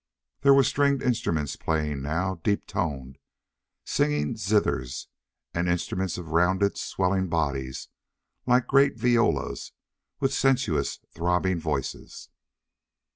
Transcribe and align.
There 0.39 0.55
were 0.55 0.63
stringed 0.63 1.03
instruments 1.03 1.55
playing 1.55 2.01
now; 2.01 2.39
deep 2.43 2.65
toned, 2.65 3.19
singing 3.85 4.33
zithers, 4.33 5.05
and 5.53 5.69
instruments 5.69 6.17
of 6.17 6.29
rounded, 6.29 6.75
swelling 6.75 7.27
bodies, 7.27 7.87
like 8.47 8.65
great 8.65 8.97
viols 8.97 9.73
with 10.19 10.33
sensuous, 10.33 10.97
throbbing 11.13 11.59
voices. 11.59 12.29